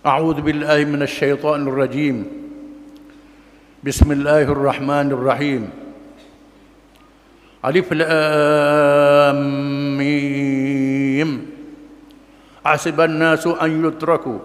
[0.00, 2.24] أعوذ بالله من الشيطان الرجيم.
[3.84, 5.62] بسم الله الرحمن الرحيم.
[7.60, 9.40] ألف لام
[10.00, 11.30] ميم.
[12.64, 14.38] حسب الناس أن يتركوا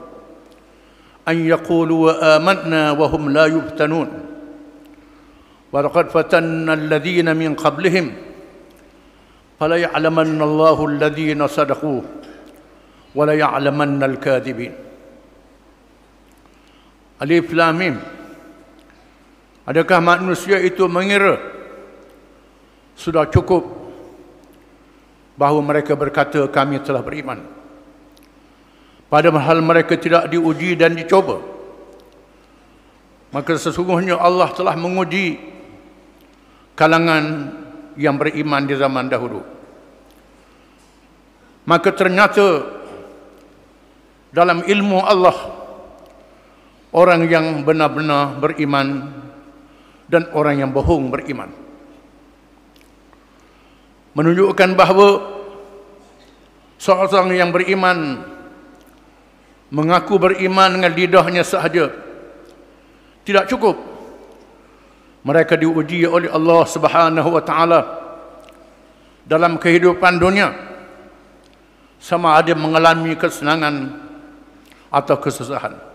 [1.27, 4.09] أن يقولوا آمنا وهم لا يفتنون.
[5.71, 8.11] ولقد فتنا الذين من قبلهم
[9.59, 12.01] فليعلمن الله الذين صدقوا
[13.15, 14.73] وليعلمن الكاذبين.
[17.19, 17.95] Alif Lam Mim.
[19.65, 21.41] Adakah manusia itu mengira
[22.93, 23.65] sudah cukup
[25.33, 27.41] bahawa mereka berkata kami telah beriman?
[29.09, 31.39] Padahal mereka tidak diuji dan dicoba.
[33.33, 35.39] Maka sesungguhnya Allah telah menguji
[36.75, 37.51] kalangan
[37.95, 39.41] yang beriman di zaman dahulu.
[41.65, 42.63] Maka ternyata
[44.29, 45.64] dalam ilmu Allah
[46.95, 49.11] orang yang benar-benar beriman
[50.07, 51.51] dan orang yang bohong beriman.
[54.15, 55.19] Menunjukkan bahawa
[56.79, 58.23] seorang yang beriman
[59.75, 61.91] mengaku beriman dengan lidahnya sahaja
[63.27, 63.75] tidak cukup.
[65.25, 67.81] Mereka diuji oleh Allah Subhanahu wa taala
[69.25, 70.53] dalam kehidupan dunia
[71.99, 74.05] sama ada mengalami kesenangan
[74.93, 75.94] atau kesusahan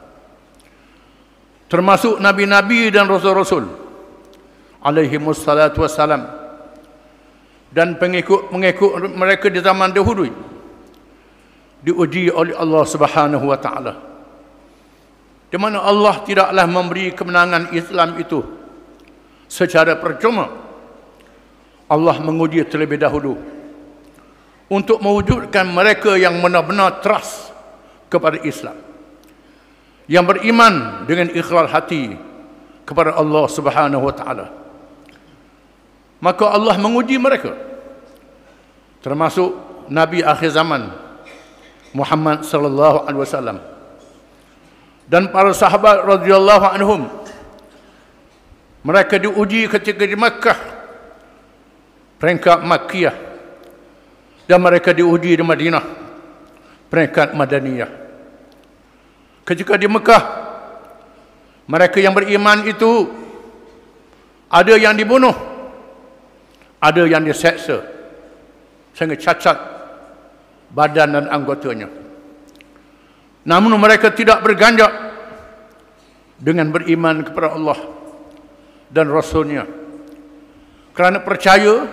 [1.71, 3.65] termasuk nabi-nabi dan rasul-rasul.
[4.83, 6.27] Alaihi wassalatu wassalam
[7.71, 10.27] dan pengikut-pengikut mereka di zaman dahulu.
[11.81, 13.95] Diuji oleh Allah Subhanahu wa taala.
[15.49, 18.43] Di mana Allah tidaklah memberi kemenangan Islam itu.
[19.47, 20.51] Secara percuma
[21.89, 23.39] Allah menguji terlebih dahulu.
[24.71, 27.51] Untuk mewujudkan mereka yang benar-benar trust
[28.07, 28.90] kepada Islam
[30.11, 32.19] yang beriman dengan ikhlas hati
[32.83, 34.47] kepada Allah Subhanahu wa taala.
[36.19, 37.55] Maka Allah menguji mereka.
[39.07, 39.55] Termasuk
[39.87, 40.91] nabi akhir zaman
[41.95, 43.59] Muhammad sallallahu alaihi wasallam
[45.07, 47.07] dan para sahabat radhiyallahu anhum.
[48.81, 50.57] Mereka diuji ketika di Makkah
[52.19, 53.17] peringkat Makkiyah
[54.49, 55.85] dan mereka diuji di Madinah
[56.89, 58.10] peringkat Madaniyah
[59.51, 60.23] ketika di Mekah
[61.67, 63.11] mereka yang beriman itu
[64.47, 65.35] ada yang dibunuh
[66.79, 67.83] ada yang diseksa
[68.95, 69.59] sehingga cacat
[70.73, 71.91] badan dan anggotanya.
[73.45, 74.91] Namun mereka tidak berganjak
[76.41, 77.79] dengan beriman kepada Allah
[78.89, 79.69] dan Rasulnya.
[80.97, 81.87] Kerana percaya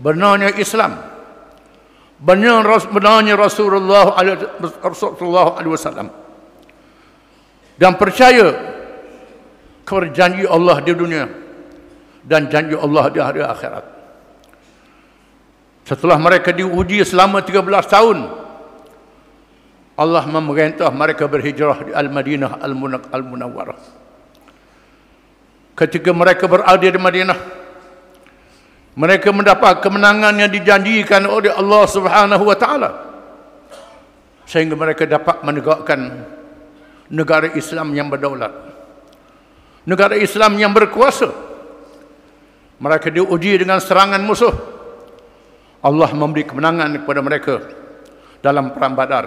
[0.00, 0.96] benarnya Islam
[2.20, 4.12] benar benarnya Rasulullah
[4.84, 6.08] Rasulullah alaihi wasallam
[7.80, 8.52] dan percaya
[9.88, 11.24] kepada janji Allah di dunia
[12.20, 13.84] dan janji Allah di hari akhirat.
[15.88, 18.18] Setelah mereka diuji selama 13 tahun,
[19.96, 22.60] Allah memerintah mereka berhijrah di Al-Madinah
[23.10, 23.80] Al-Munawwarah.
[25.74, 27.38] Ketika mereka berada di Madinah,
[28.94, 32.90] mereka mendapat kemenangan yang dijanjikan oleh Allah Subhanahu wa taala.
[34.44, 36.00] Sehingga mereka dapat menegakkan
[37.10, 38.54] negara Islam yang berdaulat.
[39.84, 41.34] Negara Islam yang berkuasa.
[42.80, 44.54] Mereka diuji dengan serangan musuh.
[45.84, 47.54] Allah memberi kemenangan kepada mereka
[48.40, 49.24] dalam perang Badar.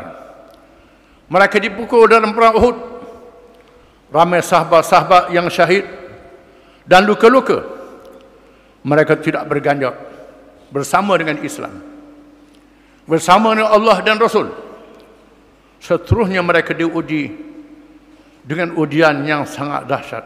[1.29, 2.77] Mereka dipukul dalam perang Uhud.
[4.13, 5.85] Ramai sahabat-sahabat yang syahid
[6.85, 7.65] dan luka-luka.
[8.85, 9.95] Mereka tidak berganjak
[10.69, 11.81] bersama dengan Islam.
[13.09, 14.53] Bersama dengan Allah dan Rasul.
[15.81, 17.52] Seterusnya mereka diuji
[18.43, 20.25] dengan ujian yang sangat dahsyat.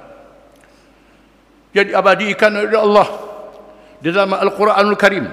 [1.72, 3.08] Jadi abadikan oleh Allah
[4.02, 5.26] di dalam Al-Quranul Karim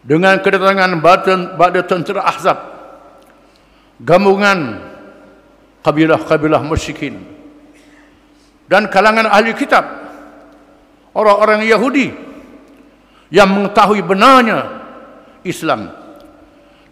[0.00, 2.58] dengan kedatangan badan pada tentera Ahzab
[4.00, 4.80] gabungan
[5.84, 7.20] kabilah-kabilah musyrikin
[8.70, 9.84] dan kalangan ahli kitab
[11.16, 12.12] orang-orang Yahudi
[13.34, 14.58] yang mengetahui benarnya
[15.42, 15.90] Islam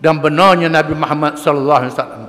[0.03, 2.25] dan benarnya Nabi Muhammad sallallahu alaihi wasallam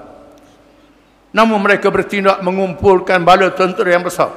[1.35, 4.31] Namun mereka bertindak mengumpulkan bala tentera yang besar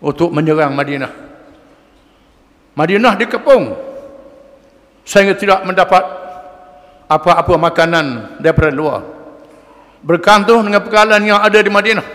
[0.00, 1.12] untuk menyerang Madinah.
[2.72, 3.76] Madinah dikepung
[5.04, 6.00] sehingga tidak mendapat
[7.12, 8.06] apa-apa makanan
[8.40, 9.04] daripada luar.
[10.00, 12.06] Berkantung dengan pekalan yang ada di Madinah.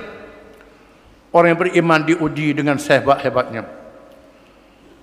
[1.30, 3.62] Orang yang beriman diuji dengan sehebat-hebatnya.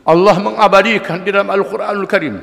[0.02, 2.42] Allah mengabadikan di dalam Al-Quranul Karim.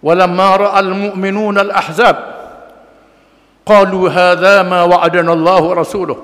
[0.00, 2.35] Walamma ra'al mu'minuna al-ahzab
[3.66, 6.18] qalu hadha ma wa'adana Allah wa rasuluh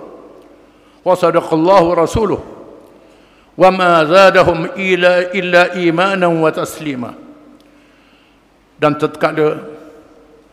[1.03, 2.41] wa sadaqa Allah wa rasuluh
[3.59, 7.19] wa ma zadahum ila illa imanan wa taslima
[8.79, 9.59] dan tatkala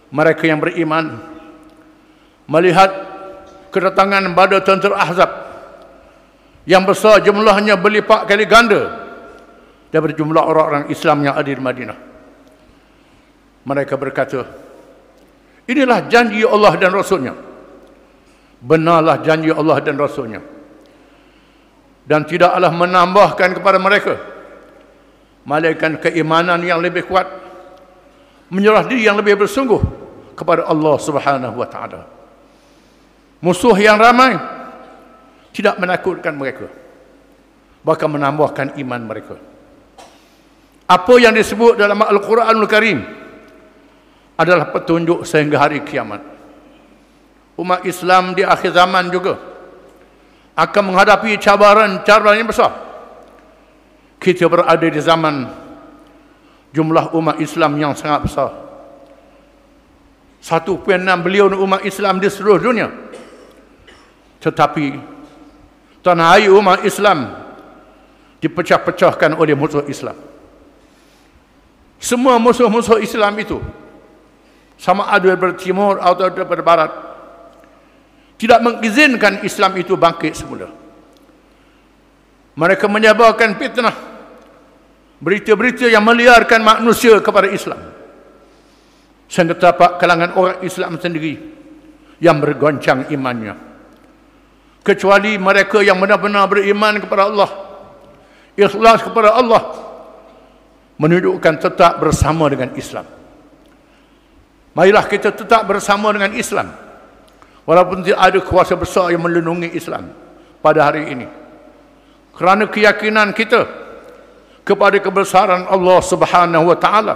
[0.10, 1.22] mereka yang beriman
[2.50, 2.90] melihat
[3.70, 5.30] kedatangan pada tentera Ahzab
[6.66, 9.06] yang besar jumlahnya berlipat kali ganda
[9.94, 11.98] daripada jumlah orang-orang Islam yang ada di Madinah.
[13.66, 14.46] Mereka berkata
[15.70, 17.38] Inilah janji Allah dan Rasulnya.
[18.58, 20.42] Benarlah janji Allah dan Rasulnya.
[22.10, 24.18] Dan tidaklah menambahkan kepada mereka.
[25.46, 27.30] Malaikat keimanan yang lebih kuat.
[28.50, 29.78] Menyerah diri yang lebih bersungguh
[30.34, 32.02] kepada Allah subhanahu wa ta'ala.
[33.46, 34.42] Musuh yang ramai
[35.54, 36.66] tidak menakutkan mereka.
[37.86, 39.38] Bahkan menambahkan iman mereka.
[40.90, 43.19] Apa yang disebut dalam Al-Quranul Karim
[44.40, 46.24] adalah petunjuk sehingga hari kiamat.
[47.60, 49.36] Umat Islam di akhir zaman juga
[50.56, 52.72] akan menghadapi cabaran-cabaran yang besar.
[54.16, 55.44] Kita berada di zaman
[56.72, 58.52] jumlah umat Islam yang sangat besar.
[60.40, 60.88] 1.6
[61.20, 62.88] bilion umat Islam di seluruh dunia.
[64.40, 64.96] Tetapi
[66.00, 67.28] tanah air umat Islam
[68.40, 70.16] dipecah-pecahkan oleh musuh Islam.
[72.00, 73.60] Semua musuh-musuh Islam itu
[74.80, 76.92] sama ada daripada timur atau daripada barat.
[78.40, 80.72] Tidak mengizinkan Islam itu bangkit semula.
[82.56, 83.96] Mereka menyebarkan fitnah.
[85.20, 87.76] Berita-berita yang meliarkan manusia kepada Islam.
[89.28, 91.36] Sehingga terdapat kalangan orang Islam sendiri
[92.24, 93.60] yang bergoncang imannya.
[94.80, 97.52] Kecuali mereka yang benar-benar beriman kepada Allah
[98.60, 99.62] ikhlas kepada Allah
[101.00, 103.19] menunjukkan tetap bersama dengan Islam
[104.78, 106.70] Marilah kita tetap bersama dengan Islam.
[107.66, 110.10] Walaupun tidak ada kuasa besar yang melindungi Islam
[110.62, 111.28] pada hari ini.
[112.34, 113.68] Kerana keyakinan kita
[114.66, 117.16] kepada kebesaran Allah Subhanahu wa taala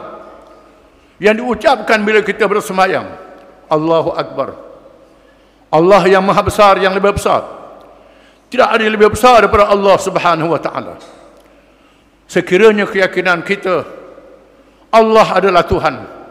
[1.22, 3.06] yang diucapkan bila kita bersemayam.
[3.70, 4.54] Allahu akbar.
[5.74, 7.46] Allah yang maha besar yang lebih besar.
[8.54, 11.02] Tidak ada yang lebih besar daripada Allah Subhanahu wa taala.
[12.30, 13.86] Sekiranya keyakinan kita
[14.94, 16.23] Allah adalah Tuhan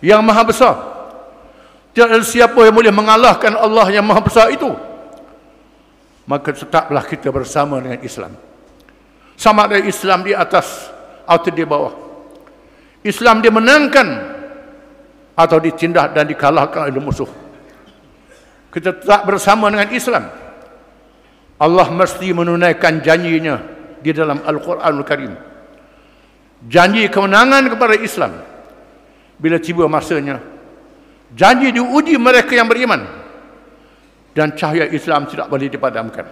[0.00, 0.74] yang maha besar.
[1.92, 4.68] Tidak ada siapa yang boleh mengalahkan Allah yang maha besar itu.
[6.24, 8.32] Maka tetaplah kita bersama dengan Islam.
[9.34, 10.92] Sama ada Islam di atas
[11.24, 11.94] atau di bawah.
[13.00, 14.08] Islam dimenangkan
[15.34, 17.28] atau ditindak dan dikalahkan oleh musuh.
[18.70, 20.28] Kita tetap bersama dengan Islam.
[21.60, 23.56] Allah mesti menunaikan janjinya
[23.98, 25.32] di dalam Al-Quranul Karim.
[26.68, 28.32] Janji kemenangan kepada Islam
[29.40, 30.38] bila tiba masanya.
[31.32, 33.00] Janji diuji mereka yang beriman.
[34.36, 36.28] Dan cahaya Islam tidak boleh dipadamkan.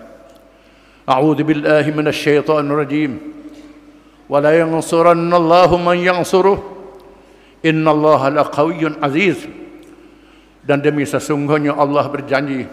[1.09, 3.13] A'udzu billahi minasyaitonir rajim
[4.29, 6.61] wa la yansuranna Allahu man yansuruh.
[7.65, 9.49] Innallaha laqawiyyun aziz.
[10.63, 12.69] Dan demi sesungguhnya Allah berjanji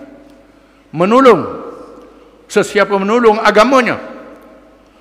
[0.92, 1.48] menolong
[2.52, 3.98] sesiapa menolong agamanya.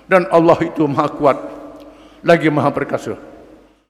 [0.06, 1.38] Dan Allah itu maha kuat
[2.20, 3.33] lagi maha perkasa